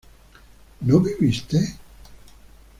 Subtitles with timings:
[0.79, 1.59] ¿no viviste?